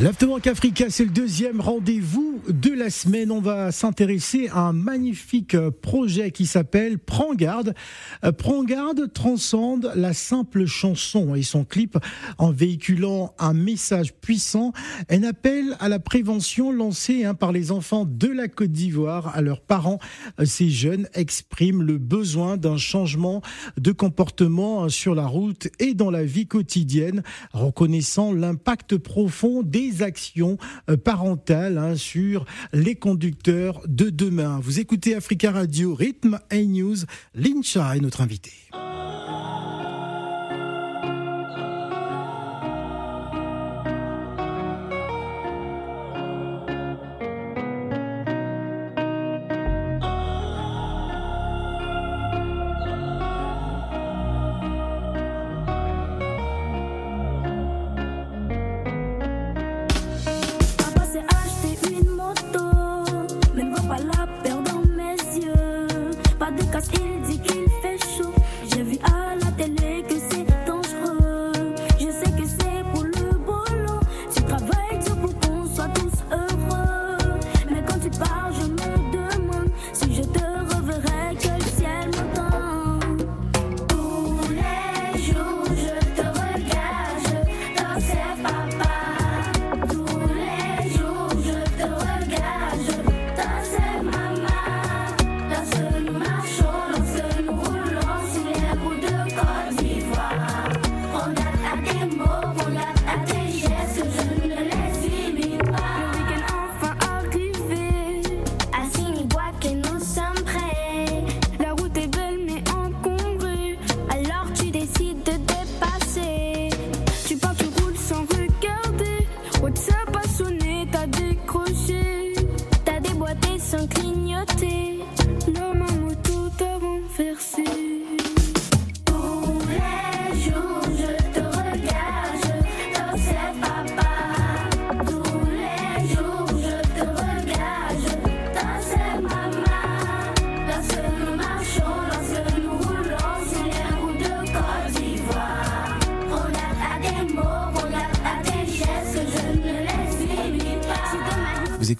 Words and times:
L'Afterwork 0.00 0.46
Africa, 0.46 0.90
c'est 0.90 1.04
le 1.04 1.10
deuxième 1.10 1.60
rendez-vous 1.60 2.40
de 2.48 2.70
la 2.70 2.88
semaine. 2.88 3.32
On 3.32 3.40
va 3.40 3.72
s'intéresser 3.72 4.48
à 4.52 4.60
un 4.60 4.72
magnifique 4.72 5.58
projet 5.82 6.30
qui 6.30 6.46
s'appelle 6.46 7.00
Prends 7.00 7.34
garde. 7.34 7.74
Euh, 8.24 8.30
Prends 8.30 8.62
garde 8.62 9.12
transcende 9.12 9.90
la 9.96 10.12
simple 10.12 10.66
chanson 10.66 11.34
et 11.34 11.42
son 11.42 11.64
clip 11.64 11.98
en 12.38 12.52
véhiculant 12.52 13.34
un 13.40 13.54
message 13.54 14.14
puissant, 14.14 14.72
un 15.10 15.24
appel 15.24 15.76
à 15.80 15.88
la 15.88 15.98
prévention 15.98 16.70
lancé 16.70 17.24
hein, 17.24 17.34
par 17.34 17.50
les 17.50 17.72
enfants 17.72 18.06
de 18.08 18.28
la 18.28 18.46
Côte 18.46 18.70
d'Ivoire 18.70 19.34
à 19.34 19.40
leurs 19.40 19.62
parents. 19.62 19.98
Euh, 20.38 20.44
ces 20.44 20.70
jeunes 20.70 21.08
expriment 21.14 21.82
le 21.82 21.98
besoin 21.98 22.56
d'un 22.56 22.76
changement 22.76 23.42
de 23.76 23.90
comportement 23.90 24.84
hein, 24.84 24.90
sur 24.90 25.16
la 25.16 25.26
route 25.26 25.66
et 25.80 25.94
dans 25.94 26.12
la 26.12 26.22
vie 26.22 26.46
quotidienne, 26.46 27.24
reconnaissant 27.52 28.32
l'impact 28.32 28.96
profond 28.96 29.64
des 29.64 29.87
actions 30.02 30.58
euh, 30.88 30.96
parentales 30.96 31.78
hein, 31.78 31.96
sur 31.96 32.44
les 32.72 32.94
conducteurs 32.94 33.80
de 33.86 34.10
demain. 34.10 34.60
Vous 34.62 34.80
écoutez 34.80 35.14
Africa 35.14 35.50
Radio, 35.50 35.94
Rythme 35.94 36.38
et 36.50 36.66
News. 36.66 36.96
Lincha 37.34 37.96
est 37.96 38.00
notre 38.00 38.20
invité. 38.20 38.52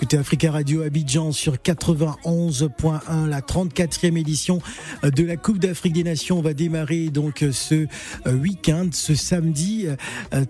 Écoutez 0.08 0.20
Africa 0.20 0.52
Radio 0.52 0.80
Abidjan 0.80 1.32
sur 1.32 1.56
91.1, 1.56 3.26
la 3.26 3.42
34e 3.42 4.16
édition 4.16 4.62
de 5.02 5.22
la 5.22 5.36
Coupe 5.36 5.58
d'Afrique 5.58 5.92
des 5.92 6.02
Nations 6.02 6.40
va 6.40 6.54
démarrer 6.54 7.10
donc 7.10 7.44
ce 7.52 7.86
euh, 8.26 8.32
week-end, 8.32 8.88
ce 8.90 9.14
samedi 9.14 9.84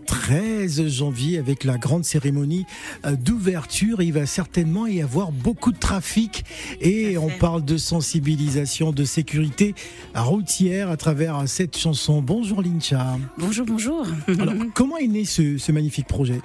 13 0.06 0.80
euh, 0.80 0.88
janvier 0.88 1.38
avec 1.38 1.64
la 1.64 1.76
grande 1.76 2.04
cérémonie 2.04 2.66
euh, 3.04 3.16
d'ouverture. 3.16 4.00
Il 4.00 4.12
va 4.12 4.26
certainement 4.26 4.86
y 4.86 5.02
avoir 5.02 5.32
beaucoup 5.32 5.72
de 5.72 5.78
trafic 5.78 6.44
et 6.80 7.18
on 7.18 7.28
parle 7.28 7.64
de 7.64 7.78
sensibilisation, 7.78 8.92
de 8.92 9.04
sécurité 9.04 9.74
routière 10.14 10.88
à 10.88 10.96
travers 10.96 11.48
cette 11.48 11.76
chanson. 11.76 12.22
Bonjour 12.22 12.62
Lincha. 12.62 13.18
Bonjour, 13.38 13.66
bonjour. 13.66 14.06
Alors, 14.38 14.54
comment 14.74 14.98
est 14.98 15.08
né 15.08 15.24
ce 15.24 15.72
magnifique 15.72 16.06
projet? 16.06 16.40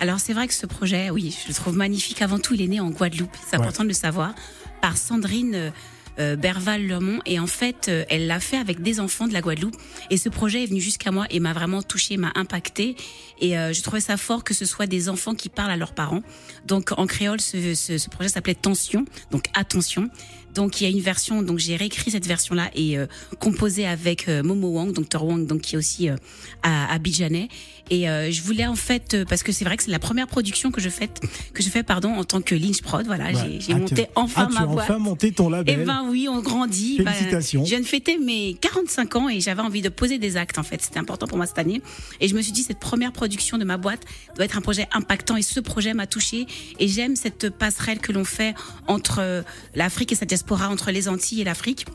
Alors 0.00 0.18
c'est 0.18 0.32
vrai 0.32 0.48
que 0.48 0.54
ce 0.54 0.64
projet, 0.66 1.10
oui, 1.10 1.36
je 1.42 1.48
le 1.48 1.54
trouve 1.54 1.76
magnifique. 1.76 2.22
Avant 2.22 2.38
tout, 2.38 2.54
il 2.54 2.62
est 2.62 2.66
né 2.66 2.80
en 2.80 2.88
Guadeloupe. 2.90 3.36
C'est 3.48 3.56
important 3.56 3.82
de 3.82 3.88
le 3.88 3.94
savoir 3.94 4.34
par 4.80 4.96
Sandrine. 4.96 5.54
Euh, 5.54 5.70
euh, 6.18 6.34
Berval 6.34 6.84
Lemont 6.86 7.20
et 7.24 7.38
en 7.38 7.46
fait 7.46 7.86
euh, 7.88 8.04
elle 8.10 8.26
l'a 8.26 8.40
fait 8.40 8.56
avec 8.56 8.82
des 8.82 8.98
enfants 8.98 9.28
de 9.28 9.32
la 9.32 9.40
Guadeloupe 9.40 9.76
et 10.10 10.16
ce 10.16 10.28
projet 10.28 10.64
est 10.64 10.66
venu 10.66 10.80
jusqu'à 10.80 11.12
moi 11.12 11.24
et 11.30 11.38
m'a 11.38 11.52
vraiment 11.52 11.82
touché, 11.82 12.16
m'a 12.16 12.32
impacté 12.34 12.96
et 13.40 13.52
je 13.52 13.80
trouvais 13.80 14.00
ça 14.00 14.16
fort 14.16 14.42
que 14.42 14.52
ce 14.52 14.66
soit 14.66 14.86
des 14.86 15.08
enfants 15.08 15.36
qui 15.36 15.48
parlent 15.48 15.70
à 15.70 15.76
leurs 15.76 15.94
parents. 15.94 16.22
Donc 16.66 16.90
en 16.98 17.06
créole 17.06 17.40
ce, 17.40 17.74
ce, 17.74 17.96
ce 17.96 18.10
projet 18.10 18.28
s'appelait 18.28 18.56
Tension, 18.56 19.04
donc 19.30 19.44
attention. 19.54 20.10
Donc 20.54 20.80
il 20.80 20.84
y 20.84 20.86
a 20.86 20.90
une 20.90 21.00
version, 21.00 21.42
donc 21.42 21.58
j'ai 21.58 21.76
réécrit 21.76 22.10
cette 22.10 22.26
version-là 22.26 22.70
et 22.74 22.98
euh, 22.98 23.06
composé 23.38 23.86
avec 23.86 24.28
euh, 24.28 24.42
Momo 24.42 24.68
Wang, 24.68 24.92
Dr 24.92 25.24
Wang, 25.24 25.46
donc 25.46 25.62
qui 25.62 25.74
est 25.74 25.78
aussi 25.78 26.08
euh, 26.08 26.16
à, 26.62 26.92
à 26.92 26.98
Bijanet. 26.98 27.48
Et 27.90 28.08
euh, 28.08 28.30
je 28.30 28.42
voulais 28.42 28.66
en 28.66 28.76
fait, 28.76 29.24
parce 29.28 29.42
que 29.42 29.50
c'est 29.50 29.64
vrai 29.64 29.76
que 29.76 29.82
c'est 29.82 29.90
la 29.90 29.98
première 29.98 30.28
production 30.28 30.70
que 30.70 30.80
je 30.80 30.88
fais, 30.88 31.08
que 31.52 31.62
je 31.62 31.68
fais 31.68 31.82
pardon 31.82 32.10
en 32.14 32.22
tant 32.22 32.40
que 32.40 32.54
Lynch 32.54 32.82
Prod. 32.82 33.04
Voilà, 33.04 33.32
j'ai 33.32 33.72
ah, 33.72 33.76
monté 33.76 34.06
enfin 34.14 34.48
ah, 34.48 34.52
ma 34.52 34.60
tu 34.60 34.78
as 34.78 34.82
enfin 34.84 34.98
monté 34.98 35.32
ton 35.32 35.50
label. 35.50 35.74
Et 35.74 35.82
eh 35.82 35.84
ben 35.84 36.06
oui, 36.08 36.28
on 36.30 36.40
grandit. 36.40 37.02
Bah, 37.02 37.12
Félicitations. 37.12 37.64
je 37.64 37.70
viens 37.70 37.80
de 37.80 37.86
fêter 37.86 38.16
mes 38.18 38.54
45 38.60 39.16
ans 39.16 39.28
et 39.28 39.40
j'avais 39.40 39.62
envie 39.62 39.82
de 39.82 39.88
poser 39.88 40.18
des 40.18 40.36
actes 40.36 40.58
en 40.58 40.62
fait. 40.62 40.80
C'était 40.80 41.00
important 41.00 41.26
pour 41.26 41.36
moi 41.36 41.46
cette 41.46 41.58
année. 41.58 41.82
Et 42.20 42.28
je 42.28 42.36
me 42.36 42.42
suis 42.42 42.52
dit 42.52 42.62
cette 42.62 42.78
première 42.78 43.12
production 43.12 43.58
de 43.58 43.64
ma 43.64 43.76
boîte 43.76 44.04
doit 44.36 44.44
être 44.44 44.56
un 44.56 44.60
projet 44.62 44.86
impactant 44.92 45.36
et 45.36 45.42
ce 45.42 45.58
projet 45.58 45.92
m'a 45.92 46.06
touché 46.06 46.46
et 46.78 46.86
j'aime 46.86 47.16
cette 47.16 47.50
passerelle 47.50 47.98
que 47.98 48.12
l'on 48.12 48.24
fait 48.24 48.54
entre 48.86 49.44
l'Afrique 49.74 50.12
et 50.12 50.14
sa 50.14 50.26
entre 50.50 50.90
les 50.90 51.08
Antilles 51.08 51.40
et 51.40 51.44
l'Afrique. 51.44 51.86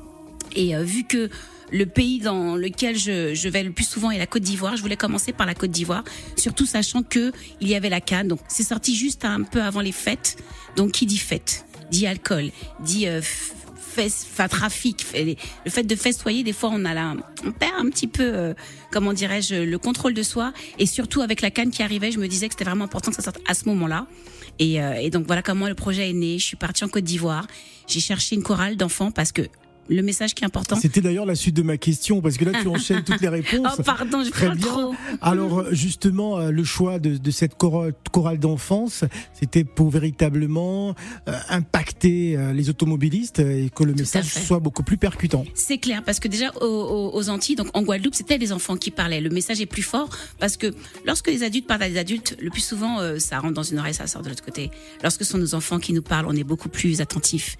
Et 0.55 0.75
euh, 0.75 0.83
vu 0.83 1.03
que 1.03 1.29
le 1.71 1.85
pays 1.85 2.19
dans 2.19 2.55
lequel 2.55 2.97
je, 2.97 3.47
vais 3.49 3.63
le 3.63 3.71
plus 3.71 3.87
souvent 3.87 4.11
est 4.11 4.17
la 4.17 4.27
Côte 4.27 4.43
d'Ivoire. 4.43 4.77
Je 4.77 4.81
voulais 4.81 4.97
commencer 4.97 5.33
par 5.33 5.45
la 5.45 5.55
Côte 5.55 5.71
d'Ivoire, 5.71 6.03
surtout 6.37 6.65
sachant 6.65 7.03
que 7.03 7.31
il 7.61 7.67
y 7.67 7.75
avait 7.75 7.89
la 7.89 8.01
canne. 8.01 8.27
Donc 8.27 8.39
c'est 8.47 8.63
sorti 8.63 8.95
juste 8.95 9.25
un 9.25 9.43
peu 9.43 9.61
avant 9.61 9.81
les 9.81 9.91
fêtes. 9.91 10.37
Donc 10.75 10.91
qui 10.91 11.05
dit 11.05 11.17
fête 11.17 11.65
dit 11.91 12.07
alcool, 12.07 12.51
dit 12.79 13.07
euh, 13.07 13.21
trafic, 14.49 15.05
le 15.65 15.71
fait 15.71 15.83
de 15.83 15.95
festoyer. 15.95 16.43
Des 16.43 16.53
fois, 16.53 16.69
on 16.73 16.85
a 16.85 16.93
la, 16.93 17.15
on 17.45 17.51
perd 17.51 17.73
un 17.77 17.89
petit 17.89 18.07
peu, 18.07 18.23
euh, 18.23 18.53
comment 18.91 19.13
dirais-je, 19.13 19.55
le 19.55 19.77
contrôle 19.77 20.13
de 20.13 20.23
soi. 20.23 20.53
Et 20.79 20.85
surtout 20.85 21.21
avec 21.21 21.41
la 21.41 21.51
canne 21.51 21.71
qui 21.71 21.83
arrivait, 21.83 22.11
je 22.11 22.19
me 22.19 22.27
disais 22.27 22.47
que 22.47 22.53
c'était 22.53 22.65
vraiment 22.65 22.85
important 22.85 23.11
que 23.11 23.17
ça 23.17 23.23
sorte 23.23 23.39
à 23.47 23.53
ce 23.53 23.65
moment-là. 23.69 24.07
Et, 24.59 24.81
euh, 24.81 24.93
et 24.95 25.09
donc 25.09 25.25
voilà 25.27 25.41
comment 25.41 25.67
le 25.67 25.75
projet 25.75 26.09
est 26.09 26.13
né. 26.13 26.37
Je 26.39 26.45
suis 26.45 26.57
partie 26.57 26.83
en 26.83 26.87
Côte 26.87 27.03
d'Ivoire. 27.03 27.47
J'ai 27.87 27.99
cherché 27.99 28.35
une 28.35 28.43
chorale 28.43 28.77
d'enfants 28.77 29.11
parce 29.11 29.31
que 29.31 29.43
le 29.89 30.01
message 30.01 30.33
qui 30.33 30.43
est 30.43 30.47
important. 30.47 30.75
C'était 30.75 31.01
d'ailleurs 31.01 31.25
la 31.25 31.35
suite 31.35 31.55
de 31.55 31.61
ma 31.61 31.77
question 31.77 32.21
parce 32.21 32.37
que 32.37 32.45
là 32.45 32.59
tu 32.61 32.67
enchaînes 32.67 33.03
toutes 33.03 33.21
les 33.21 33.29
réponses. 33.41 33.75
Oh 33.77 33.83
pardon, 33.83 34.23
je 34.23 34.29
Très 34.29 34.49
bien. 34.49 34.67
Trop. 34.67 34.95
Alors 35.21 35.59
euh, 35.59 35.69
justement 35.71 36.37
euh, 36.37 36.51
le 36.51 36.63
choix 36.63 36.99
de, 36.99 37.17
de 37.17 37.31
cette 37.31 37.55
chorale, 37.55 38.39
d'enfance, 38.39 39.03
c'était 39.33 39.63
pour 39.63 39.89
véritablement 39.89 40.95
euh, 41.27 41.37
impacter 41.49 42.37
les 42.53 42.69
automobilistes 42.69 43.39
et 43.39 43.69
que 43.73 43.83
le 43.83 43.93
message 43.93 44.25
soit 44.25 44.59
beaucoup 44.59 44.83
plus 44.83 44.97
percutant. 44.97 45.45
C'est 45.53 45.77
clair 45.77 46.03
parce 46.03 46.19
que 46.19 46.27
déjà 46.27 46.51
aux, 46.61 47.11
aux, 47.13 47.29
Antilles, 47.29 47.55
donc 47.55 47.67
en 47.73 47.83
Guadeloupe, 47.83 48.15
c'était 48.15 48.37
les 48.37 48.51
enfants 48.51 48.77
qui 48.77 48.91
parlaient. 48.91 49.21
Le 49.21 49.29
message 49.29 49.61
est 49.61 49.65
plus 49.65 49.83
fort 49.83 50.09
parce 50.39 50.57
que 50.57 50.73
lorsque 51.05 51.27
les 51.27 51.43
adultes 51.43 51.67
parlent 51.67 51.83
à 51.83 51.89
des 51.89 51.97
adultes, 51.97 52.35
le 52.41 52.49
plus 52.49 52.65
souvent 52.65 52.99
ça 53.19 53.39
rentre 53.39 53.53
dans 53.53 53.63
une 53.63 53.79
oreille, 53.79 53.93
ça 53.93 54.07
sort 54.07 54.21
de 54.21 54.29
l'autre 54.29 54.43
côté. 54.43 54.71
Lorsque 55.03 55.23
ce 55.23 55.31
sont 55.31 55.37
nos 55.37 55.55
enfants 55.55 55.79
qui 55.79 55.93
nous 55.93 56.01
parlent, 56.01 56.25
on 56.27 56.35
est 56.35 56.43
beaucoup 56.43 56.69
plus 56.69 57.01
attentifs. 57.01 57.57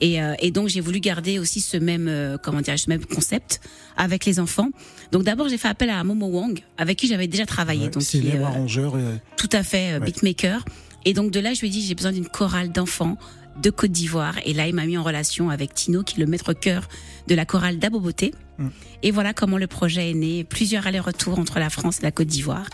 Et, 0.00 0.18
et 0.40 0.50
donc 0.50 0.68
j'ai 0.68 0.80
voulu 0.80 1.00
garder 1.00 1.38
aussi 1.38 1.60
ce 1.68 1.76
même, 1.76 2.06
euh, 2.08 2.36
comment 2.42 2.60
dire, 2.60 2.78
ce 2.78 2.88
même 2.88 3.04
concept 3.04 3.60
avec 3.96 4.24
les 4.24 4.40
enfants. 4.40 4.70
Donc 5.12 5.22
d'abord, 5.24 5.48
j'ai 5.48 5.58
fait 5.58 5.68
appel 5.68 5.90
à 5.90 6.02
Momo 6.04 6.26
Wang, 6.26 6.60
avec 6.76 6.98
qui 6.98 7.06
j'avais 7.08 7.26
déjà 7.28 7.46
travaillé. 7.46 7.84
Ouais, 7.84 7.90
donc 7.90 8.02
c'est 8.02 8.22
euh, 8.34 8.44
arrangeurs. 8.44 8.94
euh, 8.96 9.16
tout 9.36 9.48
à 9.52 9.62
fait 9.62 9.92
euh, 9.94 9.98
Ouais. 10.00 10.06
beatmaker. 10.06 10.64
Et 11.04 11.12
donc 11.14 11.30
de 11.30 11.40
là, 11.40 11.54
je 11.54 11.60
lui 11.60 11.68
ai 11.68 11.70
dit, 11.70 11.82
j'ai 11.82 11.94
besoin 11.94 12.12
d'une 12.12 12.26
chorale 12.28 12.70
d'enfants 12.72 13.16
de 13.62 13.70
Côte 13.70 13.90
d'Ivoire. 13.92 14.36
Et 14.44 14.54
là, 14.54 14.66
il 14.68 14.74
m'a 14.74 14.86
mis 14.86 14.96
en 14.98 15.02
relation 15.02 15.50
avec 15.50 15.74
Tino, 15.74 16.02
qui 16.02 16.16
est 16.16 16.24
le 16.24 16.30
maître 16.30 16.52
chœur 16.52 16.88
de 17.26 17.34
la 17.34 17.44
chorale 17.44 17.78
d'Aboboté. 17.78 18.32
Mm. 18.58 18.68
Et 19.02 19.10
voilà 19.10 19.32
comment 19.34 19.58
le 19.58 19.66
projet 19.66 20.10
est 20.10 20.14
né. 20.14 20.44
Plusieurs 20.44 20.86
allers-retours 20.86 21.38
entre 21.38 21.58
la 21.58 21.70
France 21.70 21.98
et 22.00 22.02
la 22.02 22.10
Côte 22.12 22.28
d'Ivoire. 22.28 22.66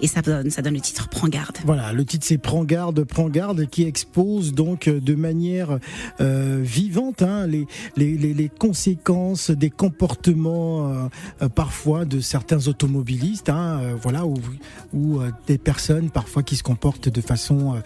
Et 0.00 0.06
ça 0.08 0.20
donne, 0.22 0.50
ça 0.50 0.62
donne 0.62 0.74
le 0.74 0.80
titre 0.80 1.08
Prends 1.08 1.28
garde. 1.28 1.58
Voilà, 1.64 1.92
le 1.92 2.04
titre 2.04 2.24
c'est 2.26 2.38
Prends 2.38 2.64
garde, 2.64 3.04
Prends 3.04 3.28
garde, 3.28 3.66
qui 3.68 3.84
expose 3.84 4.52
donc 4.52 4.88
euh, 4.88 5.00
de 5.00 5.14
manière 5.14 5.78
euh, 6.20 6.60
vivante 6.62 7.22
hein, 7.22 7.46
les, 7.46 7.66
les, 7.96 8.16
les, 8.16 8.48
conséquences 8.48 9.50
des 9.50 9.70
comportements 9.70 11.08
euh, 11.42 11.48
parfois 11.48 12.04
de 12.04 12.20
certains 12.20 12.66
automobilistes, 12.68 13.48
hein, 13.48 13.80
euh, 13.82 13.94
voilà, 14.00 14.26
ou, 14.26 14.34
ou 14.92 15.20
des 15.46 15.58
personnes 15.58 16.10
parfois 16.10 16.42
qui 16.42 16.56
se 16.56 16.62
comportent 16.62 17.08
de 17.08 17.20
façon 17.20 17.80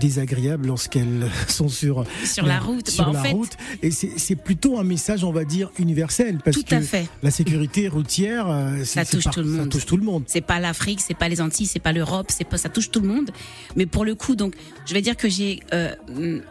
désagréable 0.00 0.66
lorsqu'elles 0.66 1.28
sont 1.48 1.68
sur 1.68 2.04
Sur 2.24 2.46
la 2.46 2.58
route, 2.58 2.88
sur 2.88 3.04
Bah, 3.04 3.10
en 3.10 3.12
la 3.14 3.22
fait, 3.22 3.32
route. 3.32 3.52
Et 3.82 3.90
c'est 3.90 4.36
plutôt 4.36 4.78
un 4.78 4.84
message, 4.84 5.24
on 5.24 5.32
va 5.32 5.44
dire, 5.44 5.70
universel, 5.78 6.38
parce 6.44 6.56
tout 6.56 6.64
que 6.64 6.74
à 6.74 6.80
fait. 6.80 7.06
la 7.22 7.30
sécurité 7.30 7.88
routière, 7.88 8.46
Ça 8.84 9.04
touche 9.04 9.24
par- 9.24 9.34
tout 9.34 9.40
le 9.40 9.50
ça 9.50 9.56
monde. 9.58 9.68
touche 9.70 9.86
tout 9.86 9.96
le 9.96 10.04
monde. 10.04 10.24
C'est 10.26 10.40
pas 10.40 10.60
l'Afrique, 10.60 11.00
c'est 11.00 11.16
pas 11.16 11.28
les 11.28 11.40
C'est 11.52 11.78
pas 11.78 11.92
l'Europe, 11.92 12.30
ça 12.30 12.68
touche 12.68 12.90
tout 12.90 13.00
le 13.00 13.08
monde. 13.08 13.30
Mais 13.76 13.86
pour 13.86 14.04
le 14.04 14.14
coup, 14.14 14.36
donc, 14.36 14.54
je 14.86 14.94
vais 14.94 15.02
dire 15.02 15.16
que 15.16 15.28
j'ai, 15.28 15.60
euh, 15.72 15.94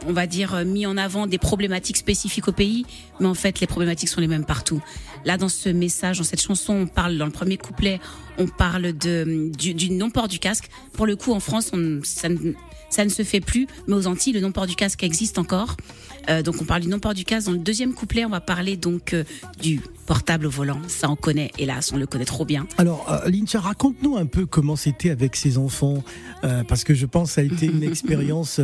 on 0.08 0.14
va 0.14 0.28
dire, 0.28 0.56
euh, 0.56 0.66
mis 0.66 0.86
en 0.86 0.98
avant 0.98 1.28
des 1.28 1.38
problématiques 1.38 1.98
spécifiques 1.98 2.48
au 2.48 2.52
pays, 2.52 2.86
mais 3.20 3.28
en 3.28 3.34
fait, 3.34 3.60
les 3.60 3.68
problématiques 3.68 4.10
sont 4.10 4.22
les 4.22 4.28
mêmes 4.28 4.46
partout. 4.46 4.82
Là, 5.26 5.38
dans 5.38 5.50
ce 5.50 5.70
message, 5.70 6.18
dans 6.18 6.24
cette 6.24 6.42
chanson, 6.42 6.74
on 6.74 6.88
parle 6.88 7.18
dans 7.18 7.26
le 7.26 7.32
premier 7.32 7.58
couplet, 7.58 8.00
on 8.38 8.48
parle 8.48 8.94
de 8.94 9.52
du, 9.58 9.74
du 9.74 9.92
non-port 9.92 10.28
du 10.28 10.40
casque. 10.40 10.70
Pour 10.94 11.06
le 11.06 11.16
coup, 11.16 11.34
en 11.34 11.40
France, 11.40 11.72
ça, 12.04 12.28
ça 12.90 13.06
ne 13.06 13.10
se 13.10 13.24
fait 13.24 13.42
plus, 13.42 13.68
mais 13.88 13.96
aux 13.96 14.08
Antilles, 14.08 14.34
le 14.34 14.42
non-port 14.42 14.68
du 14.68 14.76
casque 14.76 15.04
existe 15.04 15.38
encore. 15.38 15.78
Euh, 16.30 16.42
donc, 16.42 16.56
on 16.62 16.66
parle 16.66 16.82
du 16.82 16.88
non-port 16.88 17.14
du 17.14 17.26
casque. 17.26 17.48
Dans 17.48 17.54
le 17.54 17.60
deuxième 17.60 17.94
couplet, 17.94 18.26
on 18.26 18.30
va 18.30 18.42
parler 18.42 18.78
donc 18.78 19.14
euh, 19.14 19.24
du 19.62 19.82
portable 20.06 20.48
au 20.48 20.50
volant. 20.50 20.82
Ça, 20.88 21.10
on 21.10 21.16
connaît. 21.16 21.52
Hélas, 21.58 21.92
on 21.94 21.98
le 21.98 22.06
connaît 22.06 22.26
trop 22.26 22.46
bien. 22.46 22.68
Alors, 22.78 23.06
euh, 23.10 23.30
Lincha, 23.30 23.60
raconte-nous 23.60 24.18
un 24.18 24.26
peu 24.26 24.46
comment 24.46 24.76
c'était 24.76 25.10
avec 25.10 25.36
ses 25.36 25.58
enfants, 25.58 26.04
euh, 26.44 26.64
parce 26.68 26.84
que 26.84 26.94
je 26.94 27.06
pense 27.06 27.30
que 27.30 27.36
ça 27.36 27.42
a 27.42 27.44
été 27.44 27.68
une 27.68 27.84
expérience 27.94 28.60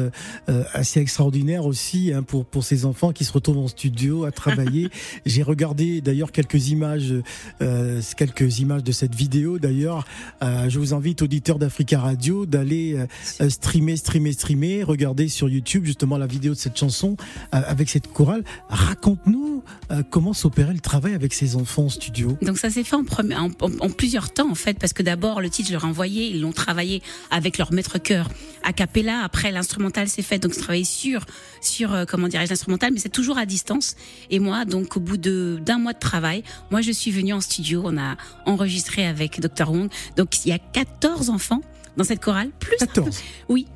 assez 0.73 0.99
extraordinaire 0.99 1.65
aussi 1.65 2.11
hein, 2.13 2.23
pour 2.23 2.45
pour 2.45 2.63
ces 2.63 2.85
enfants 2.85 3.11
qui 3.13 3.23
se 3.25 3.31
retrouvent 3.31 3.59
en 3.59 3.67
studio 3.67 4.25
à 4.25 4.31
travailler. 4.31 4.89
J'ai 5.25 5.43
regardé 5.43 6.01
d'ailleurs 6.01 6.31
quelques 6.31 6.69
images, 6.69 7.13
euh, 7.61 8.01
quelques 8.17 8.59
images 8.59 8.83
de 8.83 8.91
cette 8.91 9.15
vidéo. 9.15 9.59
D'ailleurs, 9.59 10.05
Euh, 10.41 10.69
je 10.69 10.79
vous 10.79 10.93
invite 10.93 11.21
auditeurs 11.21 11.59
d'Africa 11.59 11.99
Radio 11.99 12.45
d'aller 12.45 12.95
euh, 13.41 13.49
streamer, 13.49 13.97
streamer, 13.97 14.31
streamer, 14.33 14.83
regarder 14.83 15.27
sur 15.27 15.49
YouTube 15.49 15.85
justement 15.85 16.17
la 16.17 16.27
vidéo 16.27 16.53
de 16.53 16.57
cette 16.57 16.77
chanson 16.77 17.17
avec 17.51 17.89
cette 17.89 18.11
chorale. 18.11 18.43
Raconte-nous 18.69 19.63
euh, 19.91 20.03
comment 20.09 20.33
s'opérait 20.33 20.73
le 20.73 20.79
travail 20.79 21.13
avec 21.13 21.33
ces 21.33 21.55
enfants 21.55 21.85
en 21.85 21.89
studio. 21.89 22.37
Donc 22.41 22.57
ça 22.57 22.69
s'est 22.69 22.83
fait 22.83 22.95
en, 22.95 23.03
premi- 23.03 23.35
en, 23.35 23.49
en- 23.61 23.79
en 23.79 23.89
plusieurs 23.89 24.31
temps 24.33 24.49
en 24.49 24.55
fait 24.55 24.77
parce 24.79 24.93
que 24.93 25.03
d'abord 25.03 25.41
le 25.41 25.49
titre 25.49 25.67
je 25.69 25.73
leur 25.73 25.83
ai 25.83 25.87
envoyé, 25.87 26.27
ils 26.29 26.41
l'ont 26.41 26.51
travaillé 26.51 27.01
avec 27.31 27.57
leur 27.57 27.71
maître 27.73 27.97
chœur 27.97 28.29
a 28.63 28.73
cappella. 28.73 29.21
Après 29.23 29.51
l'instrumental 29.51 30.07
s'est 30.07 30.21
fait 30.21 30.39
donc 30.39 30.53
je 30.53 30.59
travaillais 30.59 30.83
sur 30.83 31.25
sur 31.61 31.93
euh, 31.93 32.05
comment 32.05 32.27
dirais-je 32.27 32.49
l'instrumental, 32.49 32.91
mais 32.93 32.99
c'est 32.99 33.09
toujours 33.09 33.37
à 33.37 33.45
distance. 33.45 33.95
Et 34.29 34.39
moi 34.39 34.65
donc 34.65 34.97
au 34.97 34.99
bout 34.99 35.17
de 35.17 35.59
d'un 35.65 35.77
mois 35.79 35.93
de 35.93 35.99
travail, 35.99 36.43
moi 36.71 36.81
je 36.81 36.91
suis 36.91 37.11
venue 37.11 37.33
en 37.33 37.41
studio, 37.41 37.81
on 37.85 37.97
a 37.97 38.15
enregistré 38.45 39.05
avec 39.05 39.39
Dr 39.39 39.71
Wong. 39.71 39.89
Donc 40.17 40.45
il 40.45 40.49
y 40.49 40.51
a 40.51 40.59
14 40.59 41.29
enfants 41.29 41.61
dans 41.97 42.03
cette 42.03 42.21
chorale, 42.23 42.49
plus 42.59 42.75
un, 42.81 42.85
14. 42.85 43.19
oui, 43.49 43.67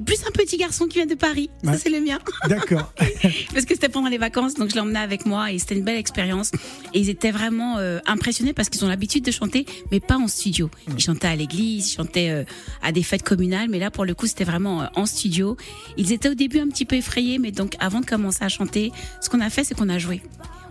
plus 0.00 0.24
un 0.26 0.30
petit 0.30 0.56
garçon 0.56 0.86
qui 0.86 0.98
vient 0.98 1.06
de 1.06 1.14
Paris. 1.14 1.50
Ouais. 1.62 1.72
Ça 1.72 1.78
c'est 1.78 1.90
le 1.90 2.00
mien. 2.00 2.18
D'accord. 2.48 2.92
parce 3.52 3.64
que 3.64 3.74
c'était 3.74 3.88
pendant 3.88 4.08
les 4.08 4.18
vacances, 4.18 4.54
donc 4.54 4.70
je 4.70 4.74
l'ai 4.74 4.80
emmené 4.80 4.98
avec 4.98 5.26
moi 5.26 5.52
et 5.52 5.58
c'était 5.58 5.76
une 5.76 5.84
belle 5.84 5.96
expérience. 5.96 6.52
Et 6.92 7.00
ils 7.00 7.10
étaient 7.10 7.30
vraiment 7.30 7.78
euh, 7.78 7.98
impressionnés 8.06 8.52
parce 8.52 8.68
qu'ils 8.68 8.84
ont 8.84 8.88
l'habitude 8.88 9.24
de 9.24 9.30
chanter, 9.30 9.66
mais 9.90 10.00
pas 10.00 10.16
en 10.16 10.28
studio. 10.28 10.70
Ils 10.88 11.00
chantaient 11.02 11.28
à 11.28 11.36
l'église, 11.36 11.90
ils 11.90 11.94
chantaient 11.94 12.30
euh, 12.30 12.44
à 12.82 12.92
des 12.92 13.02
fêtes 13.02 13.22
communales, 13.22 13.68
mais 13.68 13.78
là 13.78 13.90
pour 13.90 14.04
le 14.04 14.14
coup 14.14 14.26
c'était 14.26 14.44
vraiment 14.44 14.82
euh, 14.82 14.86
en 14.96 15.06
studio. 15.06 15.56
Ils 15.96 16.12
étaient 16.12 16.28
au 16.28 16.34
début 16.34 16.58
un 16.58 16.68
petit 16.68 16.84
peu 16.84 16.96
effrayés, 16.96 17.38
mais 17.38 17.52
donc 17.52 17.76
avant 17.80 18.00
de 18.00 18.06
commencer 18.06 18.44
à 18.44 18.48
chanter, 18.48 18.92
ce 19.20 19.28
qu'on 19.28 19.40
a 19.40 19.50
fait 19.50 19.64
c'est 19.64 19.74
qu'on 19.74 19.88
a 19.88 19.98
joué. 19.98 20.22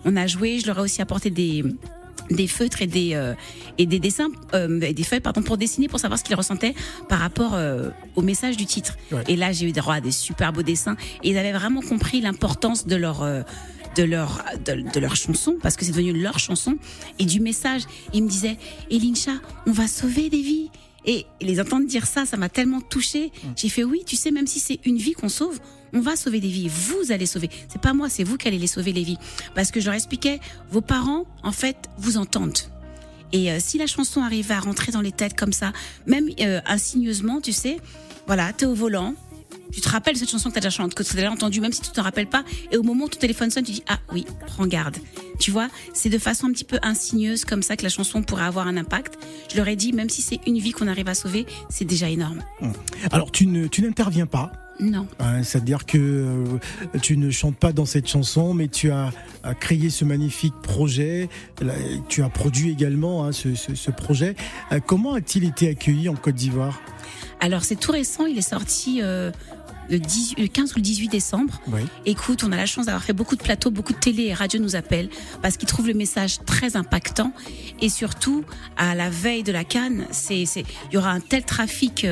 On 0.06 0.16
a 0.16 0.28
joué, 0.28 0.60
je 0.60 0.68
leur 0.68 0.80
ai 0.80 0.82
aussi 0.82 1.02
apporté 1.02 1.30
des 1.30 1.64
des 2.30 2.48
feutres 2.48 2.82
et 2.82 2.88
des 2.88 3.14
euh, 3.14 3.34
et 3.78 3.86
des 3.86 4.00
dessins 4.00 4.30
euh, 4.54 4.80
et 4.82 4.94
des 4.94 5.04
feuilles 5.04 5.20
pardon 5.20 5.42
pour 5.42 5.58
dessiner 5.58 5.88
pour 5.88 6.00
savoir 6.00 6.20
ce 6.20 6.24
qu'ils 6.24 6.36
ressentaient 6.36 6.76
par 7.10 7.20
rapport 7.20 7.54
euh, 7.54 7.90
au 8.16 8.22
message 8.22 8.58
du 8.58 8.66
titre. 8.66 8.98
Ouais. 9.12 9.24
et 9.28 9.36
là 9.36 9.52
j'ai 9.52 9.68
eu 9.68 9.72
droit 9.72 9.96
à 9.96 10.02
des 10.02 10.12
super 10.12 10.54
beaux 10.54 10.64
dessins. 10.64 10.96
Et 11.24 11.32
ils 11.32 11.38
avaient 11.38 11.52
vraiment 11.52 11.82
compris 11.82 12.22
l'importance 12.22 12.88
de 12.88 12.96
leur 12.96 13.26
de 13.96 14.04
leur 14.04 14.44
de, 14.66 14.92
de 14.92 15.00
leur 15.00 15.16
chanson 15.16 15.58
parce 15.62 15.76
que 15.76 15.86
c'est 15.86 15.92
devenu 15.92 16.14
leur 16.14 16.40
chanson 16.40 16.78
et 17.20 17.26
du 17.26 17.40
message. 17.40 17.84
Ils 18.14 18.24
me 18.24 18.30
disaient 18.30 18.58
Elincha 18.90 19.34
on 19.68 19.72
va 19.72 19.88
sauver 19.88 20.30
des 20.30 20.42
vies. 20.42 20.70
Et 21.06 21.26
les 21.42 21.60
entendre 21.60 21.86
dire 21.86 22.06
ça 22.06 22.26
ça 22.26 22.38
m'a 22.38 22.48
tellement 22.48 22.80
touchée. 22.80 23.32
J'ai 23.58 23.70
fait 23.70 23.84
oui 23.84 24.04
tu 24.06 24.16
sais 24.16 24.32
même 24.32 24.48
si 24.48 24.60
c'est 24.60 24.80
une 24.86 24.98
vie 24.98 25.14
qu'on 25.14 25.30
sauve 25.30 25.60
on 25.94 26.02
va 26.02 26.16
sauver 26.16 26.40
des 26.40 26.50
vies. 26.50 26.68
Vous 26.70 27.12
allez 27.12 27.26
sauver. 27.26 27.50
C'est 27.68 27.82
pas 27.82 27.94
moi, 27.94 28.10
c'est 28.10 28.24
vous 28.24 28.38
qui 28.38 28.48
allez 28.48 28.58
les 28.58 28.68
sauver 28.68 28.92
les 28.94 29.04
vies. 29.04 29.18
Parce 29.56 29.72
que 29.72 29.80
je 29.80 29.86
leur 29.86 29.96
expliquais, 29.96 30.40
vos 30.72 30.82
parents, 30.82 31.26
en 31.44 31.52
fait, 31.52 31.78
vous 31.98 32.18
entendent. 32.18 32.58
Et 33.32 33.52
euh, 33.52 33.58
si 33.60 33.78
la 33.78 33.88
chanson 33.88 34.22
arrive 34.22 34.52
à 34.52 34.60
rentrer 34.60 34.92
dans 34.92 35.02
les 35.02 35.12
têtes 35.12 35.36
comme 35.36 35.54
ça, 35.54 35.74
même 36.06 36.30
euh, 36.40 36.62
insigneusement, 36.68 37.42
tu 37.42 37.52
sais, 37.52 37.78
voilà, 38.28 38.54
t'es 38.54 38.66
au 38.66 38.76
volant, 38.76 39.16
tu 39.72 39.82
te 39.82 39.90
rappelles 39.90 40.16
cette 40.16 40.30
chanson 40.30 40.50
que 40.50 40.54
t'as 40.54 40.62
déjà 40.62 40.70
chantée, 40.70 40.94
que 40.94 41.02
t'as 41.02 41.16
déjà 41.16 41.32
entendue, 41.32 41.60
même 41.60 41.74
si 41.74 41.82
tu 41.82 41.90
te 41.90 42.00
rappelles 42.00 42.30
pas, 42.30 42.44
et 42.72 42.78
au 42.78 42.84
moment 42.84 43.06
où 43.06 43.10
ton 43.10 43.18
téléphone 43.18 43.50
sonne, 43.50 43.64
tu 43.64 43.72
dis 43.72 43.84
ah 43.88 43.98
oui, 44.12 44.26
prends 44.46 44.68
garde. 44.68 44.98
Tu 45.40 45.50
vois, 45.50 45.68
c'est 45.96 46.10
de 46.10 46.20
façon 46.20 46.46
un 46.46 46.52
petit 46.52 46.64
peu 46.64 46.78
insigneuse 46.84 47.44
comme 47.44 47.64
ça 47.64 47.76
que 47.76 47.82
la 47.82 47.90
chanson 47.90 48.22
pourrait 48.22 48.46
avoir 48.46 48.68
un 48.68 48.78
impact. 48.78 49.18
Je 49.52 49.58
leur 49.58 49.68
ai 49.68 49.76
dit, 49.76 49.92
même 49.92 50.10
si 50.10 50.22
c'est 50.22 50.40
une 50.46 50.60
vie 50.60 50.72
qu'on 50.72 50.88
arrive 50.88 51.08
à 51.08 51.16
sauver, 51.16 51.48
c'est 51.70 51.86
déjà 51.86 52.08
énorme. 52.08 52.44
Alors, 53.12 53.32
tu 53.32 53.48
ne, 53.48 53.66
tu 53.66 53.82
n'interviens 53.82 54.28
pas. 54.28 54.52
Non. 54.80 55.08
hein, 55.20 55.44
C'est-à-dire 55.44 55.86
que 55.86 55.98
euh, 55.98 56.98
tu 57.02 57.16
ne 57.18 57.30
chantes 57.30 57.56
pas 57.58 57.72
dans 57.74 57.86
cette 57.86 58.08
chanson, 58.08 58.54
mais 58.54 58.68
tu 58.68 58.92
as, 58.92 59.12
as 59.44 59.54
créé 59.54 59.90
ce 59.90 60.04
magnifique 60.06 60.56
projet. 60.64 61.30
Là, 61.62 61.74
Tu 62.10 62.24
as 62.24 62.30
produit 62.30 62.72
également 62.72 63.24
hein, 63.26 63.32
ce, 63.32 63.56
ce- 63.56 63.76
ce 63.76 63.92
projet. 63.92 64.36
Euh, 64.72 64.80
comment 64.86 65.14
a-t-il 65.14 65.44
été 65.46 65.70
accueilli 65.70 66.10
en 66.10 66.16
Côte 66.16 66.36
d'Ivoire? 66.36 66.82
Alors 67.40 67.64
c'est 67.64 67.76
tout 67.76 67.92
récent, 67.92 68.26
il 68.26 68.38
est 68.38 68.42
sorti 68.42 69.00
euh, 69.02 69.30
le, 69.90 70.00
18 70.00 70.40
le 70.40 70.48
15 70.48 70.72
ou 70.72 70.76
le 70.78 70.82
18 70.82 71.10
décembre. 71.10 71.62
Oui. 71.68 71.82
Écoute, 72.06 72.44
on 72.46 72.52
a 72.54 72.56
la 72.58 72.66
chance 72.66 72.86
d'avoir 72.86 73.04
fait 73.04 73.12
beaucoup 73.14 73.36
de 73.36 73.44
plateaux, 73.44 73.70
beaucoup 73.70 73.92
de 73.94 73.98
télé 74.00 74.24
et 74.28 74.34
radio 74.34 74.60
nous 74.62 74.76
appellent 74.78 75.10
parce 75.42 75.58
qu'ils 75.58 75.68
trouvent 75.68 75.88
le 75.88 75.94
message 75.94 76.38
très 76.46 76.78
impactant 76.78 77.34
et 77.82 77.90
surtout 77.90 78.46
à 78.78 78.96
la 78.96 79.10
veille 79.10 79.44
de 79.44 79.52
la 79.52 79.66
Cannes, 79.66 80.06
il 80.30 80.48
y 80.94 80.98
aura 80.98 81.12
un 81.12 81.20
tel 81.20 81.44
trafic 81.44 82.08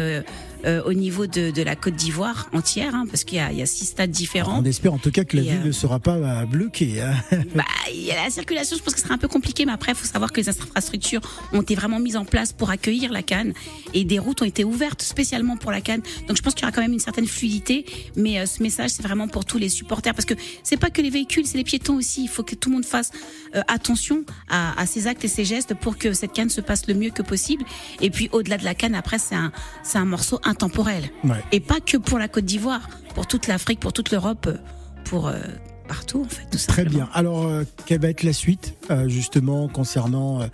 euh, 0.65 0.71
euh, 0.71 0.81
au 0.85 0.93
niveau 0.93 1.27
de, 1.27 1.51
de 1.51 1.61
la 1.63 1.75
Côte 1.75 1.95
d'Ivoire 1.95 2.49
entière 2.53 2.95
hein, 2.95 3.05
parce 3.09 3.23
qu'il 3.23 3.37
y 3.51 3.55
y 3.57 3.61
a 3.61 3.65
six 3.65 3.85
stades 3.85 4.11
différents. 4.11 4.59
On 4.61 4.63
espère 4.65 4.93
en 4.93 4.97
tout 4.97 5.11
cas 5.11 5.23
que 5.23 5.35
la 5.35 5.43
Et, 5.43 5.47
ville 5.47 5.61
euh, 5.63 5.67
ne 5.67 5.71
sera 5.71 5.99
pas 5.99 6.15
euh, 6.15 6.45
bloquée. 6.45 7.01
hein. 7.01 7.13
Bah, 7.55 7.63
il 7.93 8.01
y 8.03 8.11
a 8.11 8.23
la 8.23 8.29
circulation, 8.29 8.77
je 8.77 8.81
pense 8.83 8.93
que 8.93 8.99
ce 8.99 9.05
sera 9.05 9.15
un 9.15 9.17
peu 9.17 9.27
compliqué, 9.27 9.65
mais 9.65 9.73
après, 9.73 9.91
il 9.91 9.95
faut 9.97 10.05
savoir 10.07 10.31
que 10.31 10.39
les 10.39 10.47
infrastructures 10.49 11.21
ont 11.51 11.61
été 11.61 11.75
vraiment 11.75 11.99
mises 11.99 12.15
en 12.15 12.23
place 12.25 12.53
pour 12.53 12.69
accueillir 12.69 13.11
la 13.11 13.21
Cannes 13.23 13.53
et 13.93 14.05
des 14.05 14.19
routes 14.19 14.41
ont 14.41 14.45
été 14.45 14.63
ouvertes 14.63 15.01
spécialement 15.01 15.57
pour 15.57 15.71
la 15.71 15.81
Cannes. 15.81 16.01
Donc, 16.27 16.37
je 16.37 16.41
pense 16.41 16.53
qu'il 16.53 16.61
y 16.63 16.65
aura 16.65 16.71
quand 16.71 16.81
même 16.81 16.93
une 16.93 16.99
certaine 16.99 17.27
fluidité, 17.27 17.85
mais 18.15 18.39
euh, 18.39 18.45
ce 18.45 18.63
message, 18.63 18.91
c'est 18.91 19.03
vraiment 19.03 19.27
pour 19.27 19.43
tous 19.45 19.57
les 19.57 19.69
supporters 19.69 20.13
parce 20.13 20.25
que 20.25 20.35
c'est 20.63 20.77
pas 20.77 20.89
que 20.89 21.01
les 21.01 21.09
véhicules, 21.09 21.45
c'est 21.45 21.57
les 21.57 21.63
piétons 21.65 21.95
aussi. 21.95 22.23
Il 22.23 22.29
faut 22.29 22.43
que 22.43 22.55
tout 22.55 22.69
le 22.69 22.75
monde 22.75 22.85
fasse 22.85 23.11
euh, 23.55 23.61
attention 23.67 24.23
à, 24.49 24.79
à 24.79 24.85
ces 24.85 25.07
actes 25.07 25.25
et 25.25 25.27
ces 25.27 25.43
gestes 25.45 25.73
pour 25.73 25.97
que 25.97 26.13
cette 26.13 26.31
Cannes 26.33 26.49
se 26.49 26.61
passe 26.61 26.87
le 26.87 26.93
mieux 26.93 27.09
que 27.09 27.21
possible. 27.23 27.65
Et 27.99 28.09
puis, 28.09 28.29
au-delà 28.31 28.57
de 28.57 28.63
la 28.63 28.75
Cannes, 28.75 28.95
après, 28.95 29.19
c'est 29.19 29.35
un, 29.35 29.51
c'est 29.83 29.97
un 29.97 30.05
morceau 30.05 30.39
intemporel. 30.51 31.09
Ouais. 31.23 31.43
Et 31.51 31.59
pas 31.59 31.79
que 31.79 31.97
pour 31.97 32.19
la 32.19 32.27
Côte 32.27 32.45
d'Ivoire, 32.45 32.87
pour 33.15 33.25
toute 33.27 33.47
l'Afrique, 33.47 33.79
pour 33.79 33.93
toute 33.93 34.11
l'Europe, 34.11 34.47
euh, 34.47 34.57
pour 35.05 35.27
euh, 35.27 35.33
partout 35.91 36.21
en 36.21 36.29
fait. 36.29 36.43
Tout 36.49 36.57
Très 36.67 36.85
bien. 36.85 37.09
Alors, 37.13 37.47
euh, 37.47 37.63
quelle 37.85 37.99
va 37.99 38.07
être 38.07 38.23
la 38.23 38.31
suite, 38.31 38.75
euh, 38.89 39.09
justement, 39.09 39.67
concernant 39.67 40.41
euh, 40.41 40.45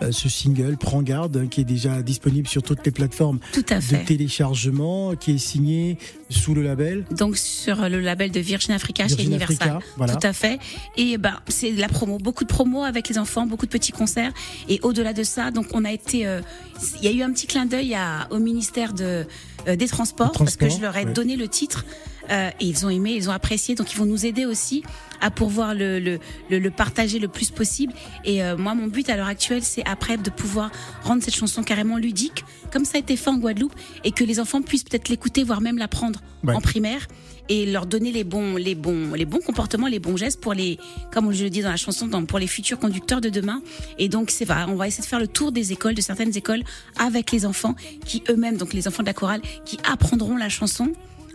euh, 0.00 0.10
ce 0.10 0.30
single 0.30 0.78
Prends 0.78 1.02
garde, 1.02 1.36
hein, 1.36 1.48
qui 1.50 1.60
est 1.60 1.64
déjà 1.64 2.00
disponible 2.00 2.48
sur 2.48 2.62
toutes 2.62 2.84
les 2.86 2.92
plateformes 2.92 3.38
Tout 3.52 3.64
à 3.68 3.78
de 3.78 4.06
téléchargement, 4.06 5.14
qui 5.14 5.32
est 5.32 5.38
signé 5.38 5.98
sous 6.30 6.54
le 6.54 6.62
label 6.62 7.04
Donc 7.10 7.36
sur 7.36 7.90
le 7.90 8.00
label 8.00 8.30
de 8.30 8.40
Virgin 8.40 8.72
Africa 8.74 9.06
chez 9.06 9.16
Virgin 9.16 9.32
Universal. 9.32 9.68
Africa, 9.68 9.86
voilà. 9.98 10.16
Tout 10.16 10.26
à 10.26 10.32
fait. 10.32 10.58
Et 10.96 11.18
ben 11.18 11.34
c'est 11.48 11.72
de 11.72 11.80
la 11.80 11.88
promo, 11.88 12.16
beaucoup 12.16 12.44
de 12.44 12.48
promos 12.48 12.82
avec 12.82 13.10
les 13.10 13.18
enfants, 13.18 13.46
beaucoup 13.46 13.66
de 13.66 13.70
petits 13.70 13.92
concerts. 13.92 14.32
Et 14.70 14.80
au-delà 14.82 15.12
de 15.12 15.24
ça, 15.24 15.50
donc 15.50 15.66
on 15.74 15.84
a 15.84 15.92
été, 15.92 16.20
il 16.20 17.04
y 17.04 17.08
a 17.08 17.10
eu 17.10 17.22
un 17.22 17.30
petit 17.32 17.46
clin 17.46 17.66
d'œil 17.66 17.96
au 18.30 18.38
ministère 18.38 18.94
de 18.94 19.26
des 19.66 19.88
transports, 19.88 20.32
parce 20.32 20.56
que 20.56 20.68
je 20.68 20.80
leur 20.80 20.96
ai 20.96 21.04
ouais. 21.04 21.12
donné 21.12 21.34
le 21.36 21.48
titre. 21.48 21.84
Euh, 22.30 22.50
et 22.60 22.66
ils 22.66 22.86
ont 22.86 22.90
aimé, 22.90 23.12
ils 23.12 23.28
ont 23.28 23.32
apprécié, 23.32 23.74
donc 23.74 23.92
ils 23.92 23.98
vont 23.98 24.06
nous 24.06 24.26
aider 24.26 24.46
aussi 24.46 24.82
à 25.20 25.30
pouvoir 25.30 25.74
le, 25.74 25.98
le, 25.98 26.18
le, 26.50 26.70
partager 26.70 27.18
le 27.18 27.28
plus 27.28 27.50
possible. 27.50 27.92
Et 28.24 28.42
euh, 28.42 28.56
moi, 28.56 28.74
mon 28.74 28.86
but 28.86 29.08
à 29.08 29.16
l'heure 29.16 29.26
actuelle, 29.26 29.62
c'est 29.62 29.84
après 29.86 30.16
de 30.16 30.30
pouvoir 30.30 30.70
rendre 31.02 31.22
cette 31.22 31.36
chanson 31.36 31.62
carrément 31.62 31.96
ludique, 31.96 32.44
comme 32.72 32.84
ça 32.84 32.98
a 32.98 33.00
été 33.00 33.16
fait 33.16 33.30
en 33.30 33.38
Guadeloupe, 33.38 33.74
et 34.04 34.12
que 34.12 34.24
les 34.24 34.40
enfants 34.40 34.62
puissent 34.62 34.84
peut-être 34.84 35.08
l'écouter, 35.08 35.42
voire 35.42 35.60
même 35.60 35.78
l'apprendre 35.78 36.20
en 36.46 36.60
primaire 36.60 37.06
et 37.48 37.66
leur 37.66 37.86
donner 37.86 38.12
les 38.12 38.24
bons, 38.24 38.56
les 38.56 38.74
bons, 38.74 39.14
les 39.14 39.24
bons 39.24 39.40
comportements, 39.40 39.86
les 39.86 39.98
bons 39.98 40.16
gestes 40.16 40.40
pour 40.40 40.54
les, 40.54 40.78
comme 41.12 41.32
je 41.32 41.44
le 41.44 41.50
dis 41.50 41.62
dans 41.62 41.70
la 41.70 41.76
chanson, 41.76 42.08
pour 42.26 42.38
les 42.38 42.46
futurs 42.46 42.78
conducteurs 42.78 43.20
de 43.20 43.28
demain. 43.28 43.62
Et 43.98 44.08
donc 44.08 44.30
c'est 44.30 44.44
vrai, 44.44 44.64
on 44.68 44.74
va 44.74 44.88
essayer 44.88 45.02
de 45.02 45.08
faire 45.08 45.20
le 45.20 45.28
tour 45.28 45.52
des 45.52 45.72
écoles, 45.72 45.94
de 45.94 46.00
certaines 46.00 46.36
écoles, 46.36 46.62
avec 46.98 47.30
les 47.32 47.46
enfants 47.46 47.74
qui 48.04 48.22
eux-mêmes, 48.28 48.56
donc 48.56 48.72
les 48.72 48.88
enfants 48.88 49.02
de 49.02 49.08
la 49.08 49.14
chorale, 49.14 49.42
qui 49.64 49.78
apprendront 49.88 50.36
la 50.36 50.48
chanson 50.48 50.92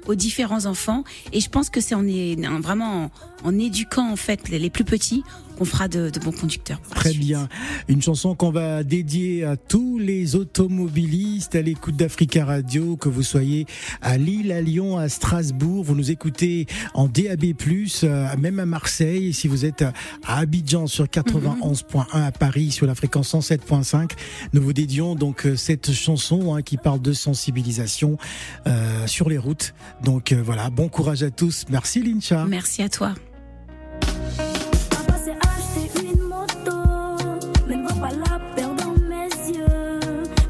aux 0.08 0.16
différents 0.16 0.66
enfants. 0.66 1.04
Et 1.34 1.40
je 1.40 1.50
pense 1.50 1.70
que 1.70 1.82
c'est 1.82 1.96
en 1.96 2.04
vraiment 2.60 3.12
en, 3.44 3.60
éduquant 3.60 4.12
en 4.12 4.16
fait 4.16 4.50
les, 4.50 4.70
plus 4.70 4.84
petits 4.84 5.24
qu'on 5.62 5.66
fera 5.66 5.88
de, 5.88 6.10
bons 6.24 6.32
conducteurs. 6.32 6.82
Très 6.96 7.14
bien. 7.14 7.48
Une 7.88 8.02
chanson 8.02 8.34
qu'on 8.34 8.50
va 8.50 8.84
dédier 8.84 9.46
à 9.46 9.58
tous 9.58 10.00
les 10.00 10.36
automobilistes 10.36 11.54
à 11.54 11.62
l'écoute 11.62 11.96
d'Africa 11.96 12.46
Radio, 12.46 12.98
que 12.98 13.10
vous 13.10 13.22
soyez 13.22 13.68
à 14.02 14.18
Lille, 14.18 14.52
à 14.52 14.60
Lyon, 14.60 14.98
à 14.98 15.08
Strasbourg, 15.08 15.84
vous 15.84 15.94
nous 15.94 16.10
écoutez 16.10 16.66
en 16.96 17.08
DAB+, 17.08 17.54
euh, 18.04 18.38
même 18.40 18.58
à 18.58 18.66
Marseille, 18.66 19.34
si 19.34 19.48
vous 19.48 19.64
êtes 19.64 19.84
à 19.84 20.40
Abidjan 20.40 20.88
sur 20.88 21.06
91.1 21.06 22.06
à 22.12 22.32
Paris 22.32 22.72
sur 22.72 22.88
la 22.88 22.96
fréquence 22.96 23.36
107.5, 23.36 24.14
nous 24.54 24.64
vous 24.64 24.74
dédions 24.74 25.14
donc 25.14 25.46
euh, 25.46 25.56
cette 25.56 25.92
chanson 25.92 26.56
hein, 26.56 26.64
qui 26.64 26.78
parle 26.78 27.04
de 27.04 27.14
sensibilisation 27.14 28.18
euh, 28.66 29.06
sur 29.06 29.30
les 29.30 29.38
routes. 29.38 29.76
Donc 30.04 30.34
voilà, 30.34 30.72
bon 30.72 30.90
courage 30.90 31.22
à 31.22 31.30
tous. 31.30 31.66
Merci 31.70 32.02
Lincha. 32.02 32.48
Merci 32.48 32.82
à 32.82 32.90
toi. 32.90 33.14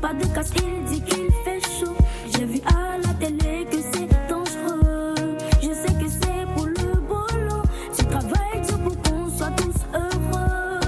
Pas 0.01 0.13
de 0.13 0.25
casse, 0.33 0.49
il 0.55 0.83
dit 0.85 1.01
qu'il 1.01 1.29
fait 1.45 1.61
chaud. 1.61 1.95
J'ai 2.33 2.45
vu 2.45 2.59
à 2.65 2.97
la 2.97 3.13
télé 3.13 3.67
que 3.69 3.77
c'est 3.77 4.09
dangereux. 4.27 5.37
Je 5.61 5.67
sais 5.67 5.93
que 5.93 6.09
c'est 6.09 6.45
pour 6.55 6.65
le 6.65 6.99
boulot. 7.01 7.61
Tu 7.95 8.03
travailles 8.05 8.61
dur 8.67 8.79
pour 8.79 8.95
qu'on 9.03 9.29
soit 9.29 9.51
tous 9.57 9.79
heureux. 9.93 10.79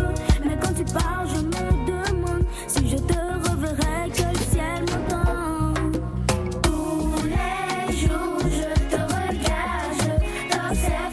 Mais 0.43 0.57
quand 0.59 0.73
tu 0.75 0.83
pars, 0.91 1.25
je 1.27 1.41
me 1.41 1.51
demande 1.85 2.45
si 2.67 2.89
je 2.89 2.97
te 2.97 3.49
reverrai 3.49 4.09
que 4.09 4.23
le 4.35 4.43
ciel 4.51 4.83
m'entend. 4.89 5.73
Tous 6.63 7.23
les 7.23 7.95
jours, 7.95 8.39
je 8.41 8.73
te 8.89 8.99
regarde, 8.99 10.21
t'observe. 10.49 11.12